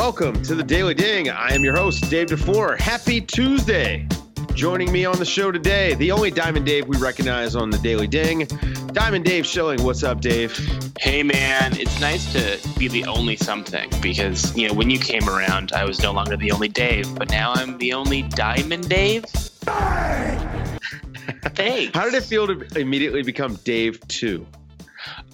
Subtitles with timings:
[0.00, 1.28] welcome to the Daily Ding.
[1.28, 2.80] I am your host, Dave DuFour.
[2.80, 4.08] Happy Tuesday.
[4.54, 8.06] Joining me on the show today, the only Diamond Dave we recognize on the Daily
[8.06, 8.46] Ding,
[8.94, 9.82] Diamond Dave Schilling.
[9.82, 10.56] What's up, Dave?
[10.98, 15.28] Hey, man, it's nice to be the only something because, you know, when you came
[15.28, 19.26] around, I was no longer the only Dave, but now I'm the only Diamond Dave.
[21.54, 21.94] Thanks.
[21.94, 24.46] How did it feel to immediately become Dave 2?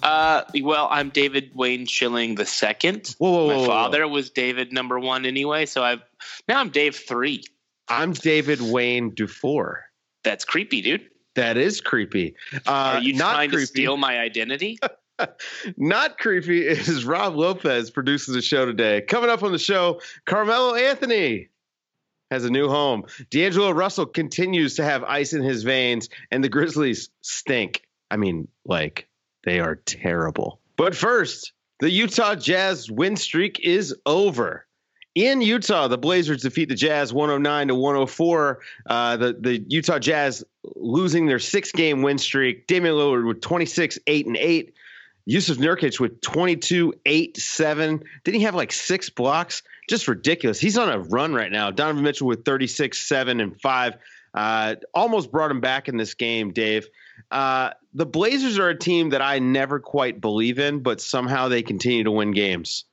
[0.03, 3.15] Uh, well, I'm David Wayne Schilling the second.
[3.17, 3.67] Whoa, whoa, My whoa, whoa.
[3.67, 6.01] father was David number one anyway, so I've
[6.47, 7.43] now I'm Dave three.
[7.87, 9.85] I'm David Wayne Dufour.
[10.23, 11.09] That's creepy, dude.
[11.35, 12.35] That is creepy.
[12.65, 13.63] Uh, Are you not trying creepy.
[13.63, 14.79] to steal my identity?
[15.77, 19.01] Not creepy is Rob Lopez produces the show today.
[19.01, 21.49] Coming up on the show, Carmelo Anthony
[22.29, 23.03] has a new home.
[23.31, 27.81] D'Angelo Russell continues to have ice in his veins, and the Grizzlies stink.
[28.11, 29.06] I mean, like,
[29.47, 30.59] they are terrible.
[30.75, 34.65] But first, the Utah Jazz win streak is over.
[35.15, 38.59] In Utah, the Blazers defeat the Jazz 109 to 104.
[38.85, 40.43] Uh, the, the Utah Jazz
[40.75, 42.67] losing their six game win streak.
[42.67, 44.73] Damian Lillard with 26, 8, and 8.
[45.29, 48.03] Jusuf Nurkic with 22, 8, 7.
[48.25, 49.63] Didn't he have like six blocks?
[49.89, 50.59] Just ridiculous.
[50.59, 51.71] He's on a run right now.
[51.71, 53.97] Donovan Mitchell with 36, 7, and 5.
[54.33, 56.87] Uh, almost brought him back in this game, Dave.
[57.31, 61.63] Uh, the Blazers are a team that I never quite believe in, but somehow they
[61.63, 62.85] continue to win games.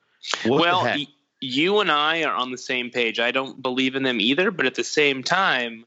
[0.44, 1.06] What well, y-
[1.40, 3.20] you and I are on the same page.
[3.20, 5.84] I don't believe in them either, but at the same time,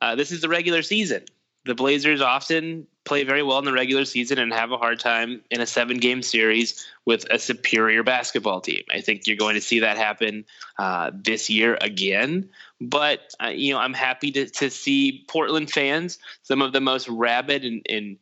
[0.00, 1.24] uh, this is the regular season.
[1.64, 5.42] The Blazers often play very well in the regular season and have a hard time
[5.50, 8.82] in a seven game series with a superior basketball team.
[8.90, 10.44] I think you're going to see that happen
[10.78, 12.50] uh, this year again.
[12.80, 17.08] But, uh, you know, I'm happy to, to see Portland fans, some of the most
[17.08, 18.18] rabid and, and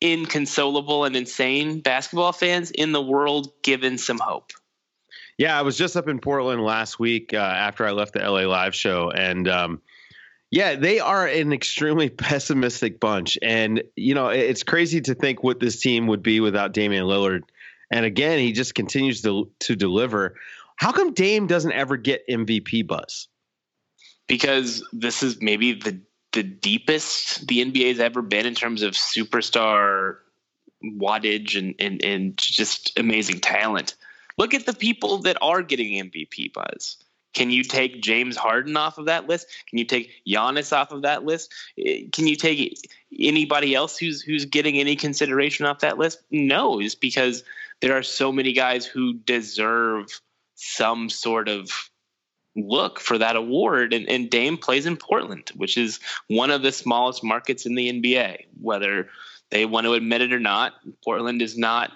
[0.00, 4.52] inconsolable and insane basketball fans in the world, given some hope.
[5.36, 8.42] Yeah, I was just up in Portland last week uh, after I left the LA
[8.48, 9.80] Live show, and um,
[10.50, 13.38] yeah, they are an extremely pessimistic bunch.
[13.42, 17.42] And you know, it's crazy to think what this team would be without Damian Lillard.
[17.90, 20.36] And again, he just continues to to deliver.
[20.76, 23.28] How come Dame doesn't ever get MVP buzz?
[24.28, 26.00] because this is maybe the
[26.32, 30.18] the deepest the NBA's ever been in terms of superstar
[30.84, 33.96] wattage and and, and just amazing talent.
[34.36, 36.98] Look at the people that are getting MVP buzz.
[37.34, 39.46] Can you take James Harden off of that list?
[39.68, 41.52] Can you take Giannis off of that list?
[41.78, 42.78] Eh, Can you take
[43.16, 46.20] anybody else who's who's getting any consideration off that list?
[46.30, 47.44] No, it's because
[47.80, 50.20] there are so many guys who deserve
[50.54, 51.70] some sort of
[52.56, 53.92] look for that award.
[53.92, 57.92] And, and Dame plays in Portland, which is one of the smallest markets in the
[57.92, 58.46] NBA.
[58.60, 59.08] Whether
[59.50, 60.74] they want to admit it or not,
[61.04, 61.92] Portland is not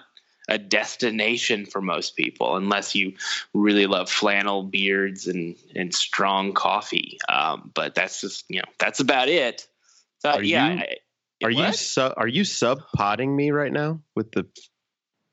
[0.49, 3.13] a destination for most people unless you
[3.53, 7.17] really love flannel beards and, and strong coffee.
[7.29, 9.67] Um, but that's just, you know, that's about it.
[10.19, 10.73] So, Are yeah.
[10.73, 10.97] you- I-
[11.45, 14.45] Are you su- are you sub potting me right now with the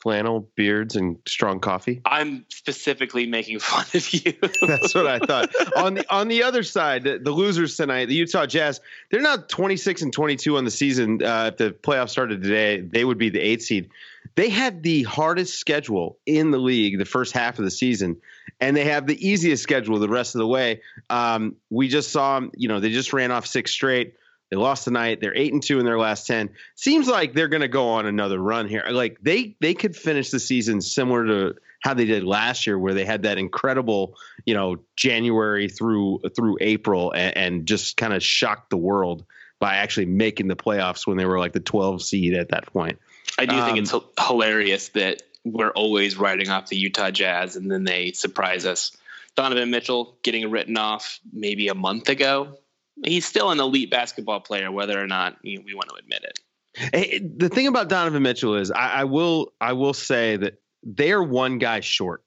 [0.01, 2.01] flannel beards and strong coffee?
[2.05, 4.33] I'm specifically making fun of you.
[4.67, 5.51] That's what I thought.
[5.77, 8.81] on the on the other side, the, the losers tonight, the Utah Jazz,
[9.11, 11.23] they're now 26 and 22 on the season.
[11.23, 13.91] Uh, if the playoffs started today, they would be the eighth seed.
[14.35, 18.19] They had the hardest schedule in the league the first half of the season,
[18.61, 20.83] and they have the easiest schedule the rest of the way.
[21.09, 22.53] Um, we just saw them.
[22.57, 24.15] You know, they just ran off six straight.
[24.51, 25.21] They lost tonight.
[25.21, 26.51] They're eight and two in their last ten.
[26.75, 28.85] Seems like they're going to go on another run here.
[28.91, 32.93] Like they they could finish the season similar to how they did last year, where
[32.93, 38.23] they had that incredible, you know, January through through April, and, and just kind of
[38.23, 39.25] shocked the world
[39.61, 42.99] by actually making the playoffs when they were like the 12 seed at that point.
[43.39, 47.57] I do Um, think it's h- hilarious that we're always writing off the Utah Jazz
[47.57, 48.97] and then they surprise us.
[49.37, 52.59] Donovan Mitchell getting written off maybe a month ago.
[53.05, 56.25] He's still an elite basketball player, whether or not you know, we want to admit
[56.25, 56.39] it.
[56.75, 61.23] Hey, The thing about Donovan Mitchell is, I, I will I will say that they're
[61.23, 62.23] one guy short.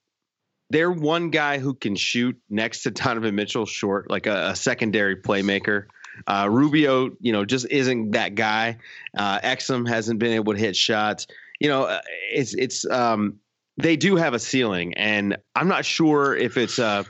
[0.69, 5.15] They're one guy who can shoot next to Donovan Mitchell short, like a, a secondary
[5.15, 5.85] playmaker.
[6.27, 8.77] Uh, Rubio, you know, just isn't that guy.
[9.17, 11.27] Uh, Exum hasn't been able to hit shots.
[11.59, 13.39] You know, uh, it's it's um,
[13.77, 17.03] they do have a ceiling, and I'm not sure if it's uh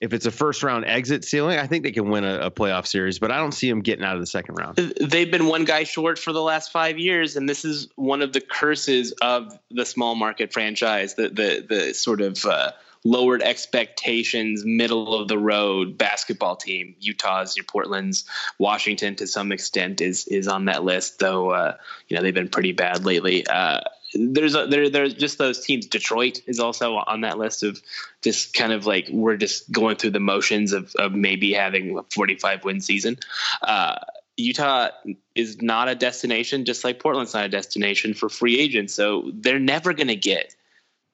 [0.00, 1.58] if it's a first round exit ceiling.
[1.58, 4.04] I think they can win a, a playoff series, but I don't see them getting
[4.04, 4.76] out of the second round.
[4.76, 8.32] They've been one guy short for the last five years, and this is one of
[8.32, 11.14] the curses of the small market franchise.
[11.14, 12.72] The the the sort of uh,
[13.04, 16.96] lowered expectations, middle of the road basketball team.
[17.00, 18.24] Utah's, your Portland's,
[18.58, 21.50] Washington to some extent is is on that list, though.
[21.50, 21.76] Uh,
[22.08, 23.46] you know they've been pretty bad lately.
[23.46, 23.80] Uh,
[24.14, 25.86] there's a, there there's just those teams.
[25.86, 27.80] Detroit is also on that list of
[28.22, 32.02] just kind of like we're just going through the motions of of maybe having a
[32.14, 33.18] 45 win season.
[33.62, 33.96] Uh,
[34.36, 34.88] Utah
[35.34, 38.94] is not a destination, just like Portland's not a destination for free agents.
[38.94, 40.54] So they're never going to get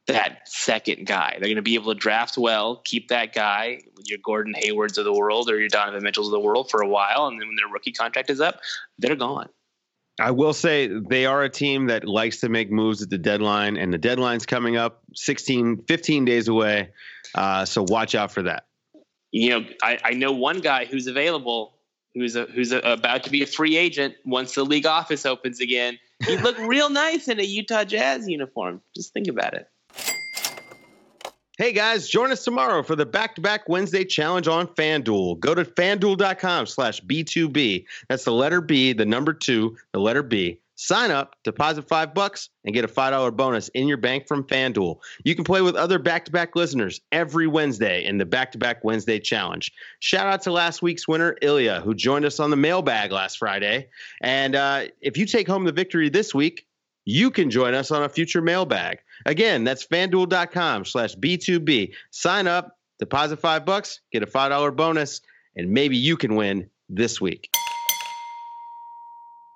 [0.06, 1.32] that second guy.
[1.32, 5.04] They're going to be able to draft well, keep that guy, your Gordon Haywards of
[5.04, 7.56] the world or your Donovan Mitchells of the world for a while, and then when
[7.56, 8.60] their rookie contract is up,
[8.98, 9.48] they're gone.
[10.20, 13.76] I will say they are a team that likes to make moves at the deadline,
[13.76, 16.90] and the deadline's coming up 16, 15 days away.
[17.34, 18.66] Uh, so watch out for that.
[19.32, 21.74] You know, I, I know one guy who's available,
[22.14, 25.60] who's a, who's a, about to be a free agent once the league office opens
[25.60, 25.98] again.
[26.26, 28.82] He'd look real nice in a Utah Jazz uniform.
[28.94, 29.68] Just think about it.
[31.60, 35.38] Hey guys, join us tomorrow for the back-to-back Wednesday challenge on FanDuel.
[35.40, 37.84] Go to fanduel.com slash B2B.
[38.08, 40.58] That's the letter B, the number two, the letter B.
[40.76, 45.00] Sign up, deposit five bucks, and get a $5 bonus in your bank from FanDuel.
[45.24, 49.70] You can play with other back-to-back listeners every Wednesday in the back-to-back Wednesday challenge.
[49.98, 53.90] Shout out to last week's winner, Ilya, who joined us on the mailbag last Friday.
[54.22, 56.66] And uh, if you take home the victory this week,
[57.10, 59.00] you can join us on a future mailbag.
[59.26, 61.92] Again, that's fanduel.com slash B2B.
[62.10, 65.20] Sign up, deposit five bucks, get a $5 bonus,
[65.56, 67.50] and maybe you can win this week.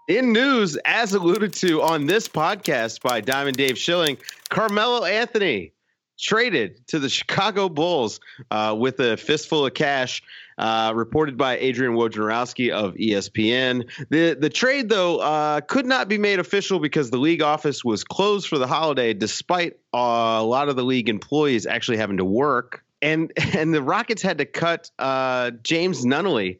[0.08, 4.18] In news, as alluded to on this podcast by Diamond Dave Schilling,
[4.50, 5.72] Carmelo Anthony
[6.18, 8.20] traded to the Chicago Bulls
[8.50, 10.22] uh, with a fistful of cash,
[10.58, 13.90] uh, reported by Adrian Wojnarowski of ESPN.
[14.10, 18.04] The the trade though uh, could not be made official because the league office was
[18.04, 22.84] closed for the holiday, despite a lot of the league employees actually having to work.
[23.02, 26.58] And and the Rockets had to cut uh, James Nunnally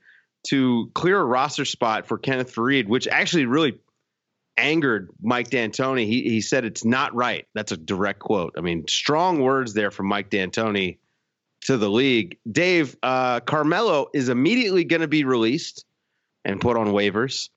[0.48, 3.78] to clear a roster spot for Kenneth Faried, which actually really
[4.56, 6.06] angered Mike D'Antoni.
[6.06, 7.46] He he said it's not right.
[7.54, 8.54] That's a direct quote.
[8.56, 10.98] I mean, strong words there from Mike D'Antoni
[11.62, 12.38] to the league.
[12.50, 15.84] Dave uh, Carmelo is immediately going to be released
[16.44, 17.48] and put on waivers.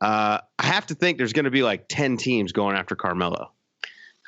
[0.00, 3.52] Uh, I have to think there's going to be like ten teams going after Carmelo.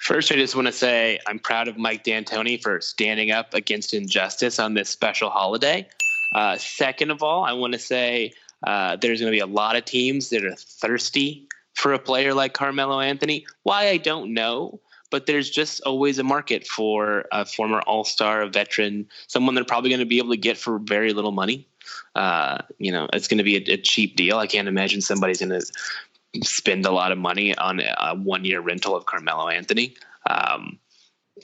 [0.01, 3.95] First, I just want to say I'm proud of Mike D'Antoni for standing up against
[3.95, 5.89] injustice on this special holiday.
[6.35, 8.33] Uh, second of all, I want to say
[8.67, 12.35] uh, there's going to be a lot of teams that are thirsty for a player
[12.35, 13.47] like Carmelo Anthony.
[13.63, 14.81] Why I don't know,
[15.11, 19.65] but there's just always a market for a former All Star, a veteran, someone they're
[19.65, 21.69] probably going to be able to get for very little money.
[22.15, 24.39] Uh, you know, it's going to be a, a, cheap deal.
[24.39, 28.61] I can't imagine somebody's going to spend a lot of money on a one year
[28.61, 29.95] rental of Carmelo Anthony.
[30.29, 30.79] Um,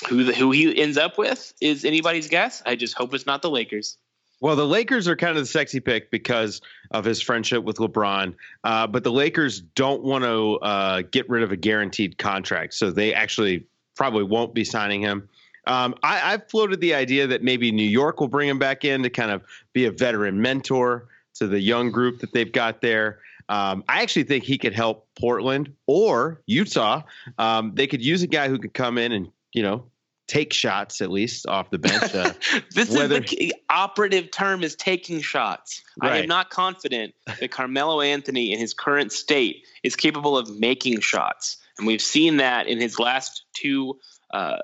[0.09, 2.63] who the, who he ends up with is anybody's guess.
[2.65, 3.99] I just hope it's not the Lakers.
[4.41, 8.35] Well, the Lakers are kind of the sexy pick because of his friendship with LeBron,
[8.65, 12.91] uh, but the Lakers don't want to uh, get rid of a guaranteed contract, so
[12.91, 13.67] they actually
[13.97, 15.29] probably won't be signing him.
[15.67, 19.03] Um, I, have floated the idea that maybe New York will bring him back in
[19.03, 19.43] to kind of
[19.75, 23.19] be a veteran mentor to the young group that they've got there.
[23.51, 27.03] Um, I actually think he could help Portland or Utah.
[27.37, 29.85] Um, they could use a guy who could come in and you know
[30.31, 32.15] take shots at least off the bench.
[32.15, 32.33] Uh,
[32.75, 35.83] this whether, is the operative term is taking shots.
[36.01, 36.13] Right.
[36.13, 41.01] I am not confident that Carmelo Anthony in his current state is capable of making
[41.01, 41.57] shots.
[41.79, 43.99] And we've seen that in his last two
[44.33, 44.59] uh,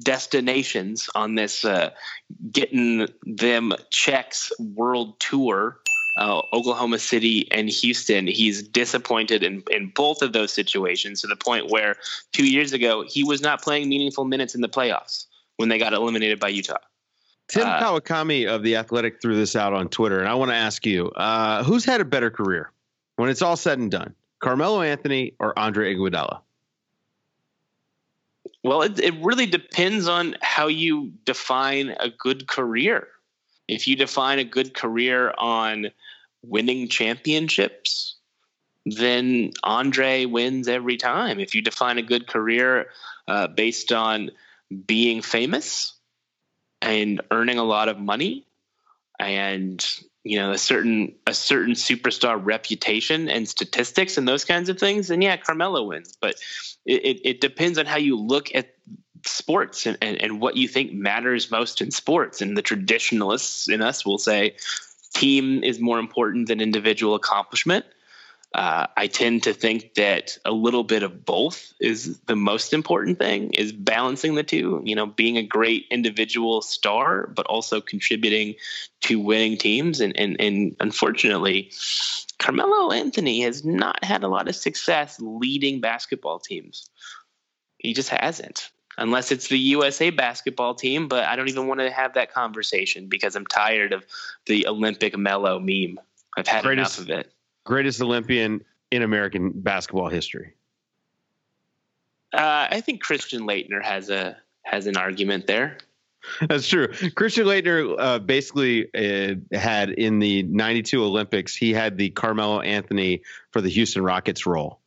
[0.00, 1.90] destinations on this uh,
[2.50, 5.78] getting them checks world tour
[6.16, 8.26] uh, Oklahoma City and Houston.
[8.26, 11.96] He's disappointed in, in both of those situations to the point where
[12.32, 15.26] two years ago he was not playing meaningful minutes in the playoffs
[15.56, 16.78] when they got eliminated by Utah.
[17.48, 20.56] Tim uh, Kawakami of the Athletic threw this out on Twitter, and I want to
[20.56, 22.70] ask you: uh, Who's had a better career
[23.16, 26.40] when it's all said and done, Carmelo Anthony or Andre Iguodala?
[28.64, 33.08] Well, it, it really depends on how you define a good career.
[33.72, 35.90] If you define a good career on
[36.42, 38.16] winning championships,
[38.84, 41.40] then Andre wins every time.
[41.40, 42.88] If you define a good career
[43.28, 44.30] uh, based on
[44.86, 45.94] being famous
[46.80, 48.44] and earning a lot of money
[49.18, 49.84] and
[50.24, 55.08] you know a certain a certain superstar reputation and statistics and those kinds of things
[55.08, 56.36] then yeah carmelo wins but
[56.86, 58.74] it, it, it depends on how you look at
[59.24, 62.40] sports and, and, and what you think matters most in sports.
[62.40, 64.56] And the traditionalists in us will say
[65.14, 67.84] team is more important than individual accomplishment.
[68.54, 73.18] Uh, I tend to think that a little bit of both is the most important
[73.18, 78.54] thing is balancing the two, you know, being a great individual star, but also contributing
[79.02, 80.00] to winning teams.
[80.00, 81.70] And, and, and unfortunately,
[82.38, 86.90] Carmelo Anthony has not had a lot of success leading basketball teams
[87.78, 88.70] He just hasn't.
[88.98, 93.08] Unless it's the USA basketball team, but I don't even want to have that conversation
[93.08, 94.04] because I'm tired of
[94.46, 95.98] the Olympic Melo meme.
[96.36, 97.32] I've had greatest, enough of it.
[97.64, 100.54] Greatest Olympian in American basketball history.
[102.32, 105.78] Uh, I think Christian Laettner has a has an argument there.
[106.48, 106.88] That's true.
[107.16, 113.22] Christian Laettner uh, basically uh, had in the '92 Olympics, he had the Carmelo Anthony
[113.50, 114.81] for the Houston Rockets role.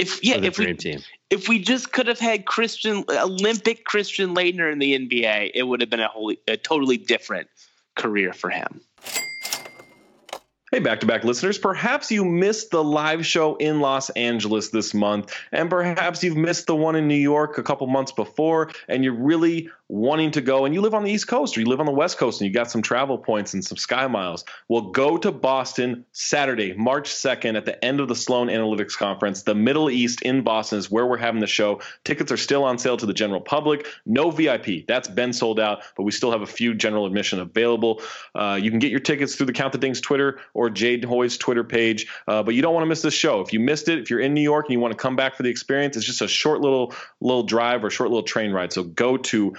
[0.00, 1.00] If yeah, if we team.
[1.28, 5.80] if we just could have had Christian Olympic Christian Laettner in the NBA, it would
[5.82, 7.48] have been a wholly a totally different
[7.96, 8.80] career for him.
[10.72, 14.94] Hey, back to back listeners, perhaps you missed the live show in Los Angeles this
[14.94, 19.02] month, and perhaps you've missed the one in New York a couple months before, and
[19.02, 21.80] you're really wanting to go and you live on the East Coast or you live
[21.80, 24.82] on the West Coast and you got some travel points and some sky miles, well,
[24.82, 29.42] go to Boston Saturday, March 2nd at the end of the Sloan Analytics Conference.
[29.42, 31.80] The Middle East in Boston is where we're having the show.
[32.04, 33.88] Tickets are still on sale to the general public.
[34.06, 34.86] No VIP.
[34.86, 38.00] That's been sold out, but we still have a few general admission available.
[38.36, 41.38] Uh, you can get your tickets through the Count the Dings Twitter or Jade Hoy's
[41.38, 43.40] Twitter page, uh, but you don't want to miss this show.
[43.40, 45.34] If you missed it, if you're in New York and you want to come back
[45.34, 48.70] for the experience, it's just a short little little drive or short little train ride.
[48.70, 49.54] So go to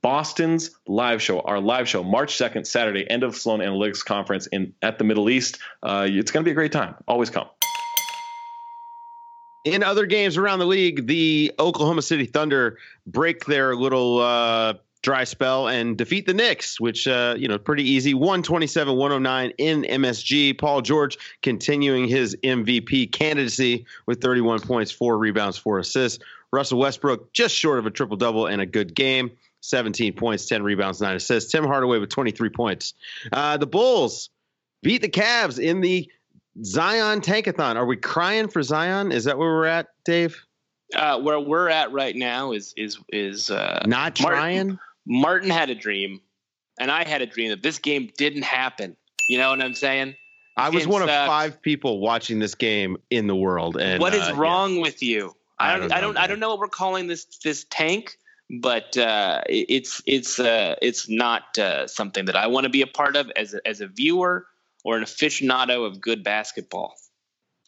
[0.00, 4.72] Boston's live show, our live show, March 2nd, Saturday, end of Sloan Analytics Conference in
[4.80, 5.58] at the Middle East.
[5.82, 6.94] Uh, it's going to be a great time.
[7.06, 7.48] Always come.
[9.66, 14.74] In other games around the league, the Oklahoma City Thunder break their little uh,
[15.08, 18.12] dry spell and defeat the Knicks, which, uh, you know, pretty easy.
[18.12, 20.58] 127 109 in MSG.
[20.58, 26.22] Paul George continuing his MVP candidacy with 31 points, four rebounds, four assists.
[26.52, 29.30] Russell Westbrook just short of a triple double and a good game.
[29.62, 31.50] 17 points, 10 rebounds, 9 assists.
[31.50, 32.92] Tim Hardaway with 23 points.
[33.32, 34.28] Uh, the Bulls
[34.82, 36.12] beat the Cavs in the
[36.62, 37.76] Zion Tankathon.
[37.76, 39.10] Are we crying for Zion?
[39.10, 40.36] Is that where we're at, Dave?
[40.94, 44.68] Uh, where we're at right now is is is uh, not trying.
[44.68, 46.20] Martin, Martin had a dream,
[46.78, 48.96] and I had a dream that this game didn't happen.
[49.28, 50.08] You know what I'm saying?
[50.08, 50.16] This
[50.56, 51.12] I was one sucks.
[51.12, 53.76] of five people watching this game in the world.
[53.76, 54.82] And what is uh, wrong yeah.
[54.82, 55.34] with you?
[55.58, 55.84] I don't.
[55.84, 55.92] I don't.
[55.92, 58.16] I don't, I don't know what we're calling this this tank
[58.50, 62.86] but uh, it's it's uh, it's not uh, something that I want to be a
[62.86, 64.46] part of as a, as a viewer
[64.84, 66.94] or an aficionado of good basketball.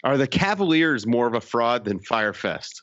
[0.05, 2.83] Are the Cavaliers more of a fraud than Fyre Fest?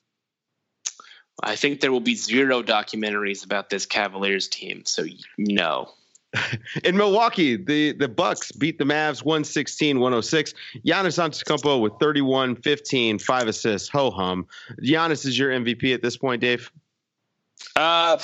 [1.43, 5.05] I think there will be zero documentaries about this Cavaliers team, so
[5.37, 5.89] no.
[6.83, 10.53] In Milwaukee, the, the Bucks beat the Mavs 116-106.
[10.85, 13.89] Giannis Antetokounmpo with 31, 15, 5 assists.
[13.89, 14.47] Ho hum.
[14.81, 16.71] Giannis is your MVP at this point, Dave?
[17.75, 18.17] Uh,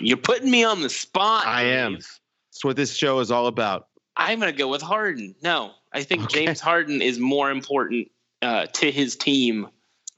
[0.00, 1.46] you're putting me on the spot.
[1.46, 1.94] I am.
[1.94, 3.88] That's what this show is all about.
[4.16, 5.34] I'm going to go with Harden.
[5.42, 6.44] No, I think okay.
[6.46, 8.10] James Harden is more important
[8.42, 9.68] uh, to his team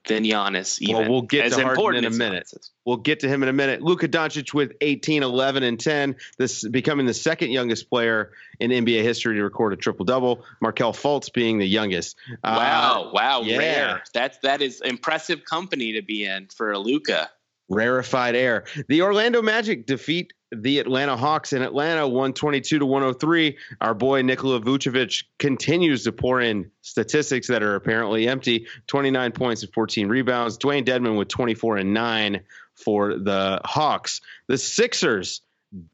[0.09, 0.81] than Giannis.
[0.81, 2.49] Even, well, we'll get to Harden in a minute.
[2.53, 2.71] Giannis.
[2.85, 3.83] We'll get to him in a minute.
[3.83, 6.17] Luka Doncic with 18, 11, and 10.
[6.39, 10.45] This becoming the second youngest player in NBA history to record a triple double.
[10.61, 12.17] Markelle Fultz being the youngest.
[12.43, 13.59] Wow, uh, wow, yeah.
[13.59, 14.03] rare.
[14.13, 17.31] That's that is impressive company to be in for a Luka
[17.69, 18.65] rarefied air.
[18.89, 23.57] The Orlando Magic defeat the Atlanta Hawks in Atlanta 122 to 103.
[23.81, 29.63] Our boy Nikola Vucevic continues to pour in statistics that are apparently empty 29 points
[29.63, 30.59] and 14 rebounds.
[30.59, 32.41] Dewayne Dedmon with 24 and 9
[32.75, 34.21] for the Hawks.
[34.47, 35.41] The Sixers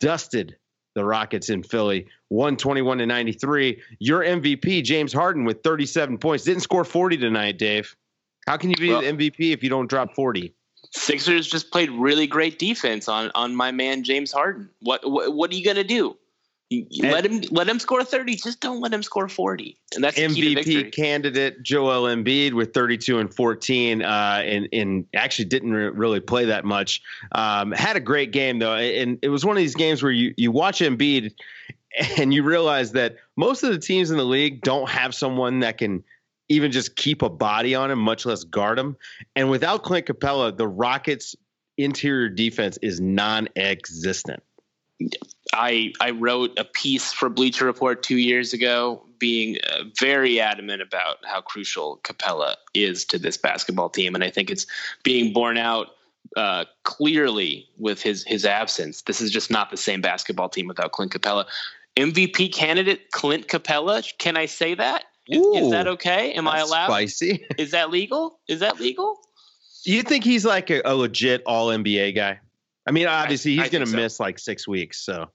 [0.00, 0.56] dusted
[0.94, 3.82] the Rockets in Philly 121 to 93.
[4.00, 6.44] Your MVP, James Harden, with 37 points.
[6.44, 7.94] Didn't score 40 tonight, Dave.
[8.46, 10.54] How can you be well, the MVP if you don't drop 40?
[10.90, 14.70] Sixers just played really great defense on on my man James Harden.
[14.80, 16.16] What what, what are you gonna do?
[17.00, 18.36] Let him let him score 30.
[18.36, 19.78] Just don't let him score 40.
[19.94, 25.72] And that's MVP candidate Joel Embiid with 32 and 14, uh, and and actually didn't
[25.72, 27.00] re- really play that much.
[27.32, 30.34] Um, had a great game though, and it was one of these games where you
[30.36, 31.32] you watch Embiid
[32.18, 35.78] and you realize that most of the teams in the league don't have someone that
[35.78, 36.04] can
[36.48, 38.96] even just keep a body on him, much less guard him.
[39.36, 41.36] And without Clint Capela, the Rockets'
[41.76, 44.42] interior defense is non-existent.
[45.52, 50.82] I I wrote a piece for Bleacher Report two years ago, being uh, very adamant
[50.82, 54.66] about how crucial Capela is to this basketball team, and I think it's
[55.04, 55.88] being borne out
[56.36, 59.02] uh, clearly with his his absence.
[59.02, 61.46] This is just not the same basketball team without Clint Capela.
[61.96, 64.04] MVP candidate Clint Capela.
[64.18, 65.04] Can I say that?
[65.28, 66.32] Is, is that okay?
[66.32, 66.86] Am I allowed?
[66.86, 67.46] Spicy.
[67.58, 68.40] Is that legal?
[68.48, 69.18] Is that legal?
[69.84, 72.40] You think he's like a, a legit All NBA guy?
[72.86, 73.96] I mean, obviously he's going to so.
[73.96, 74.98] miss like six weeks.
[74.98, 75.28] So,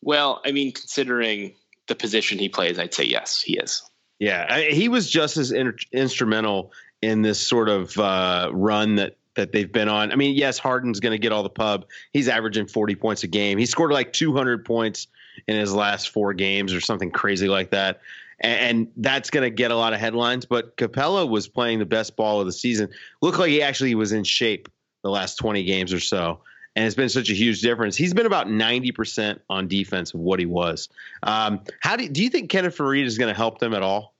[0.00, 1.54] well, I mean, considering
[1.86, 3.82] the position he plays, I'd say yes, he is.
[4.18, 6.72] Yeah, I, he was just as in, instrumental
[7.02, 10.12] in this sort of uh, run that that they've been on.
[10.12, 11.86] I mean, yes, Harden's going to get all the pub.
[12.12, 13.58] He's averaging 40 points a game.
[13.58, 15.06] He scored like 200 points
[15.46, 18.00] in his last four games or something crazy like that.
[18.40, 20.46] And, that's going to get a lot of headlines.
[20.46, 22.88] But Capela was playing the best ball of the season.
[23.20, 24.68] Looked like he actually was in shape
[25.02, 26.40] the last 20 games or so.
[26.76, 27.96] And it's been such a huge difference.
[27.96, 30.88] He's been about 90% on defense of what he was.
[31.22, 34.14] Um, how do, do you think Kenneth Faried is going to help them at all?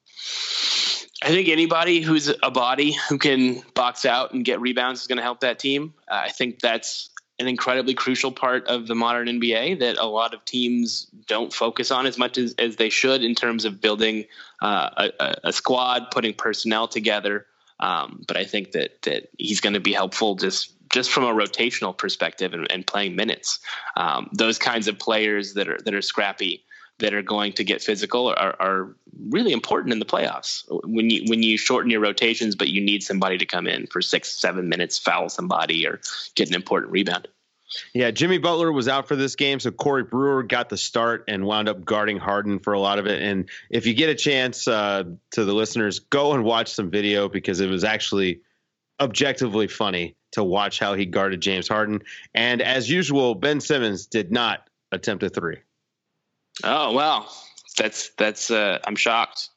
[1.23, 5.19] I think anybody who's a body who can box out and get rebounds is going
[5.19, 5.95] to help that team.
[6.11, 10.35] Uh, I think that's an incredibly crucial part of the modern NBA that a lot
[10.35, 14.27] of teams don't focus on as much as, as they should in terms of building
[14.61, 17.47] uh, a, a, squad, putting personnel together.
[17.81, 21.33] Um, but I think that that he's going to be helpful just just from a
[21.33, 23.59] rotational perspective and, and playing minutes.
[23.97, 26.63] Um, those kinds of players that are that are scrappy
[27.01, 28.97] that are going to get physical are, are
[29.29, 30.65] really important in the playoffs.
[30.85, 34.01] When you when you shorten your rotations, but you need somebody to come in for
[34.01, 36.01] six, seven minutes, foul somebody, or
[36.35, 37.29] get an important rebound.
[37.95, 41.45] Yeah, Jimmy Butler was out for this game, so Corey Brewer got the start and
[41.45, 43.23] wound up guarding Harden for a lot of it.
[43.23, 47.29] And if you get a chance uh, to the listeners, go and watch some video
[47.29, 48.41] because it was actually
[49.01, 52.03] objectively funny to watch how he guarded James Harden.
[52.35, 55.59] And as usual, Ben Simmons did not attempt a three.
[56.65, 57.31] Oh well,
[57.77, 58.51] that's that's.
[58.51, 59.49] Uh, I'm shocked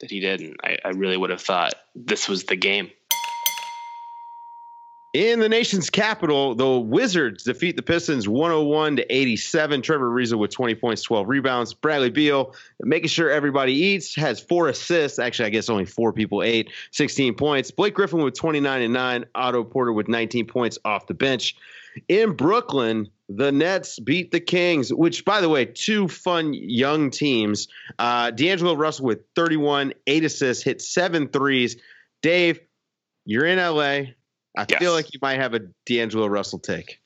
[0.00, 0.56] that he didn't.
[0.62, 2.90] I, I really would have thought this was the game.
[5.12, 9.82] In the nation's capital, the Wizards defeat the Pistons 101 to 87.
[9.82, 11.74] Trevor Ariza with 20 points, 12 rebounds.
[11.74, 15.18] Bradley Beal making sure everybody eats, has four assists.
[15.18, 17.70] Actually, I guess only four people ate, 16 points.
[17.70, 19.26] Blake Griffin with 29 and 9.
[19.34, 21.56] Otto Porter with 19 points off the bench.
[22.08, 27.68] In Brooklyn, the Nets beat the Kings, which, by the way, two fun young teams.
[27.98, 31.76] Uh, D'Angelo Russell with 31, eight assists, hit seven threes.
[32.22, 32.60] Dave,
[33.26, 34.12] you're in LA.
[34.56, 34.78] I yes.
[34.78, 37.00] feel like you might have a D'Angelo Russell take.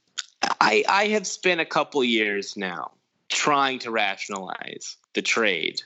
[0.60, 2.92] I, I have spent a couple years now
[3.28, 5.82] trying to rationalize the trade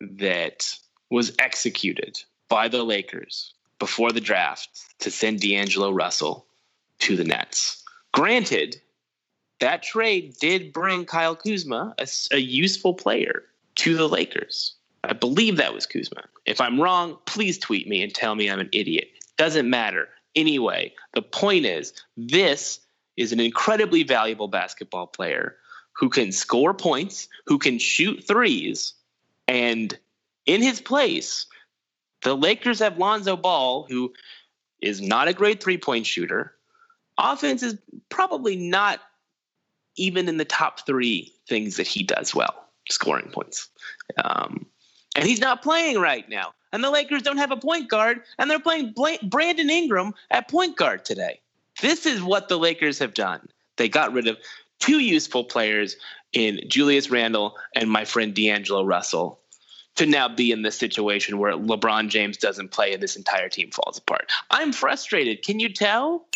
[0.00, 0.76] that
[1.10, 6.46] was executed by the Lakers before the draft to send D'Angelo Russell
[7.00, 7.82] to the Nets.
[8.12, 8.80] Granted,
[9.60, 13.44] that trade did bring Kyle Kuzma, a, a, useful player,
[13.76, 14.74] to the Lakers.
[15.02, 16.24] I believe that was Kuzma.
[16.46, 19.08] If I'm wrong, please tweet me and tell me I'm an idiot.
[19.36, 20.08] Doesn't matter.
[20.34, 22.80] Anyway, the point is this
[23.16, 25.56] is an incredibly valuable basketball player
[25.92, 28.94] who can score points, who can shoot threes,
[29.46, 29.96] and
[30.46, 31.46] in his place,
[32.22, 34.12] the Lakers have Lonzo Ball, who
[34.80, 36.54] is not a great three point shooter,
[37.18, 37.76] offense is
[38.08, 39.00] probably not
[39.96, 43.68] even in the top three things that he does well, scoring points.
[44.22, 44.66] Um,
[45.14, 46.52] and he's not playing right now.
[46.74, 50.76] And the Lakers don't have a point guard, and they're playing Brandon Ingram at point
[50.76, 51.38] guard today.
[51.80, 53.48] This is what the Lakers have done.
[53.76, 54.38] They got rid of
[54.80, 55.94] two useful players
[56.32, 59.38] in Julius Randle and my friend D'Angelo Russell
[59.94, 63.70] to now be in this situation where LeBron James doesn't play and this entire team
[63.70, 64.32] falls apart.
[64.50, 65.44] I'm frustrated.
[65.44, 66.26] Can you tell?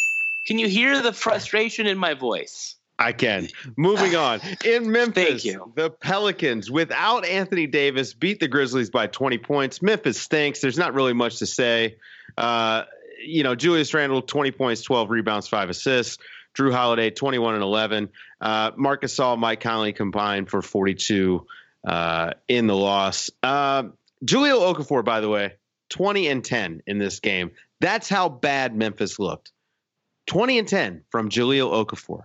[0.47, 2.77] Can you hear the frustration in my voice?
[2.99, 3.49] I can.
[3.77, 4.41] Moving on.
[4.65, 9.81] In Memphis, the Pelicans, without Anthony Davis, beat the Grizzlies by 20 points.
[9.81, 10.61] Memphis stinks.
[10.61, 11.97] There's not really much to say.
[12.37, 12.85] Uh,
[13.25, 16.19] you know, Julius Randle, 20 points, 12 rebounds, five assists.
[16.57, 18.09] Jrue Holiday, 21 and 11.
[18.41, 21.47] Uh, Marc Gasol, Mike Conley combined for 42
[21.87, 23.31] uh, in the loss.
[23.43, 23.85] Uh,
[24.25, 25.55] Jahlil Okafor, by the way,
[25.91, 27.53] 20 and 10 in this game.
[27.81, 29.53] That's how bad Memphis looked.
[30.27, 32.25] 20 and 10 from Jahlil Okafor.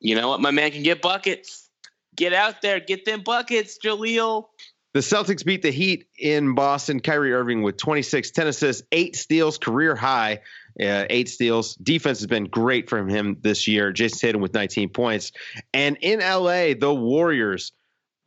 [0.00, 0.40] You know what?
[0.40, 1.68] My man can get buckets.
[2.16, 4.46] Get out there, get them buckets, Jahlil.
[4.92, 7.00] The Celtics beat the Heat in Boston.
[7.00, 10.34] Kyrie Irving with 26, 10 assists, eight steals, career high,
[10.80, 11.74] uh, eight steals.
[11.74, 13.92] Defense has been great from him this year.
[13.92, 15.32] Jayson Tatum with 19 points.
[15.72, 17.72] And in LA, the Warriors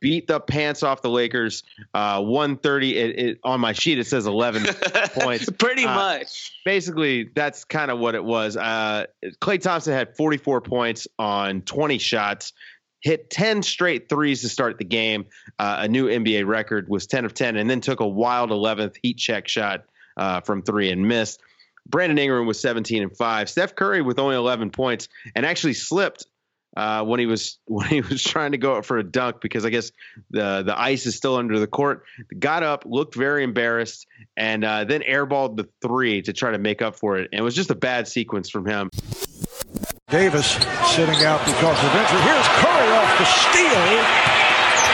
[0.00, 1.62] beat the pants off the Lakers.
[1.94, 3.98] Uh, 130 it, it, on my sheet.
[3.98, 4.64] It says 11
[5.14, 5.48] points.
[5.50, 6.60] Pretty uh, much.
[6.64, 8.56] Basically, that's kind of what it was.
[8.56, 9.06] Uh,
[9.40, 12.52] Klay Thompson had 44 points on 20 shots.
[13.00, 15.26] Hit 10 straight threes to start the game.
[15.58, 18.96] Uh, a new NBA record was 10 of 10, and then took a wild 11th
[19.02, 19.84] heat check shot
[20.16, 21.40] uh, from three and missed.
[21.86, 23.48] Brandon Ingram was 17 and 5.
[23.48, 26.26] Steph Curry with only 11 points and actually slipped
[26.76, 29.64] uh, when he was when he was trying to go up for a dunk because
[29.64, 29.90] I guess
[30.30, 32.04] the the ice is still under the court.
[32.38, 36.82] Got up, looked very embarrassed, and uh, then airballed the three to try to make
[36.82, 37.28] up for it.
[37.32, 38.90] And it was just a bad sequence from him.
[40.08, 40.52] Davis
[40.86, 42.20] sitting out because of injury.
[42.22, 43.84] Here's Curry off the steal,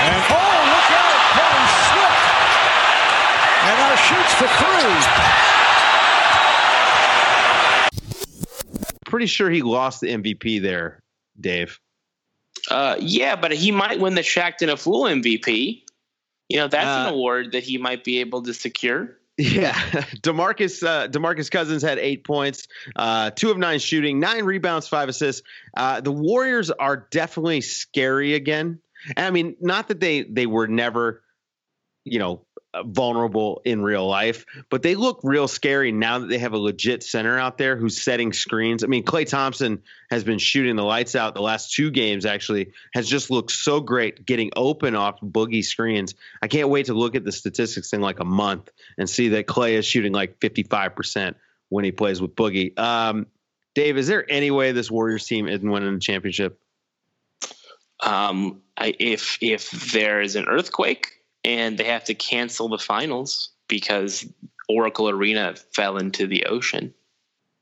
[0.03, 2.25] and oh look out, Curry slipped,
[3.65, 5.45] and now shoots for three.
[9.15, 10.99] pretty sure he lost the MVP there,
[11.39, 11.81] Dave.
[12.71, 15.83] Uh, yeah, but he might win the Shaqtin' a Fool MVP.
[16.49, 19.19] You know, that's uh, an award that he might be able to secure.
[19.37, 19.73] Yeah,
[20.23, 25.09] Demarcus uh, Demarcus Cousins had eight points, uh, two of nine shooting, nine rebounds, five
[25.09, 25.43] assists.
[25.77, 28.79] Uh, the Warriors are definitely scary again.
[29.17, 31.23] And I mean, not that they they were never,
[32.05, 32.47] you know,
[32.85, 37.03] vulnerable in real life, but they look real scary now that they have a legit
[37.03, 38.83] center out there who's setting screens.
[38.83, 42.73] I mean, Klay Thompson has been shooting the lights out the last two games, actually,
[42.93, 46.15] has just looked so great getting open off boogie screens.
[46.43, 49.47] I can't wait to look at the statistics in like a month and see that
[49.47, 51.35] Klay is shooting like 55%
[51.69, 52.79] when he plays with Boogie.
[52.79, 53.27] Um,
[53.75, 56.61] Dave, is there any way this Warriors team isn't winning the championship?
[58.01, 63.51] Um, I, if if there is an earthquake and they have to cancel the finals
[63.69, 64.27] because
[64.69, 66.93] Oracle Arena fell into the ocean.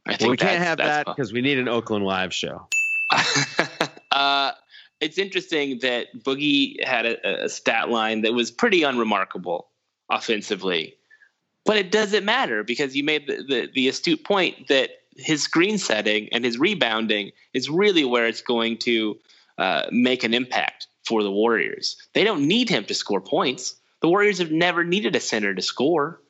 [0.07, 2.67] I think well, we can't have that because we need an Oakland live show.
[4.13, 4.53] uh,
[5.01, 9.69] it's interesting that Boogie had a, a, stat line that was pretty unremarkable
[10.11, 10.95] offensively,
[11.65, 15.79] but it doesn't matter because you made the, the, the astute point that his screen
[15.79, 19.19] setting and his rebounding is really where it's going to
[19.59, 21.99] uh, make an impact for the Warriors.
[22.15, 23.77] They don't need him to score points.
[24.01, 26.23] The Warriors have never needed a center to score.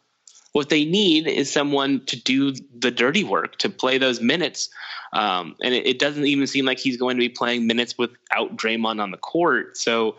[0.54, 4.70] What they need is someone to do the dirty work, to play those minutes.
[5.12, 8.56] Um, and it, it, doesn't even seem like he's going to be playing minutes without
[8.56, 9.76] Draymond on the court.
[9.76, 10.16] So,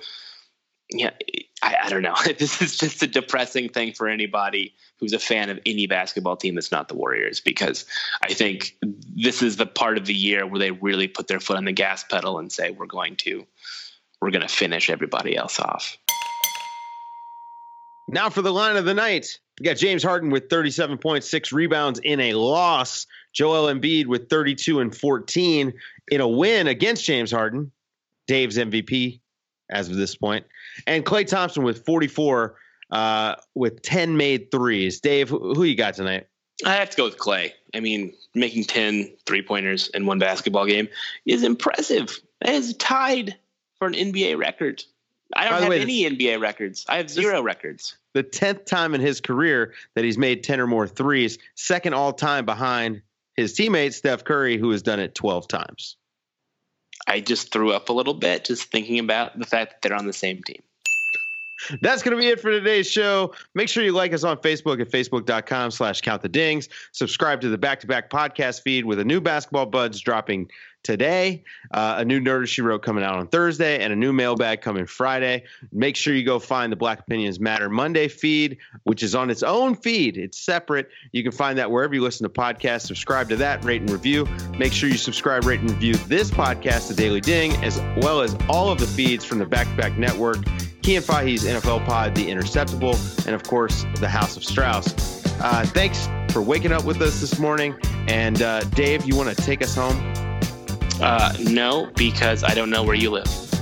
[0.90, 1.12] yeah,
[1.62, 2.16] I, I don't know.
[2.40, 6.56] this is just a depressing thing for anybody who's a fan of any basketball team
[6.56, 7.84] that's not the Warriors, because
[8.24, 11.58] I think this is the part of the year where they really put their foot
[11.58, 13.46] on the gas pedal and say, we're going to
[14.24, 15.98] we're going to finish everybody else off.
[18.08, 19.38] Now for the line of the night.
[19.60, 23.06] We got James Harden with 37.6 rebounds in a loss.
[23.34, 25.74] Joel Embiid with 32 and 14
[26.10, 27.70] in a win against James Harden.
[28.26, 29.20] Dave's MVP
[29.70, 30.46] as of this point.
[30.88, 32.56] And Klay Thompson with 44
[32.92, 35.02] uh, with 10 made threes.
[35.02, 36.28] Dave, who you got tonight?
[36.66, 37.52] I have to go with Klay.
[37.74, 40.88] I mean, making 10 three pointers in one basketball game
[41.26, 42.22] is impressive.
[42.40, 43.36] That is tied
[43.84, 44.82] for an NBA record.
[45.36, 46.86] I don't have way, any NBA records.
[46.88, 47.98] I have zero records.
[48.14, 52.14] The tenth time in his career that he's made ten or more threes, second all
[52.14, 53.02] time behind
[53.36, 55.98] his teammate Steph Curry, who has done it twelve times.
[57.08, 60.08] I just threw up a little bit just thinking about the fact that they're on
[60.08, 60.62] the same team.
[61.82, 63.34] That's going to be it for today's show.
[63.54, 66.70] Make sure you like us on Facebook at facebook.com slash count the dings.
[66.92, 70.50] Subscribe to the back to back podcast feed with a new basketball buds dropping
[70.84, 74.62] today, uh, a new Nerd She Wrote coming out on Thursday, and a new mailbag
[74.62, 75.44] coming Friday.
[75.72, 79.44] Make sure you go find the Black Opinions Matter Monday feed, which is on its
[79.44, 80.18] own feed.
[80.18, 80.90] It's separate.
[81.12, 82.82] You can find that wherever you listen to podcasts.
[82.82, 84.28] Subscribe to that, rate and review.
[84.58, 88.36] Make sure you subscribe, rate, and review this podcast, The Daily Ding, as well as
[88.50, 90.38] all of the feeds from the Back to Back Network,
[90.82, 94.94] Key and Fahey's NFL Pod, The Interceptable, and of course, The House of Strauss.
[95.42, 97.76] Uh, thanks for waking up with us this morning.
[98.08, 99.98] And uh, Dave, you want to take us home?
[101.02, 103.53] Uh, no, because I don't know where you live.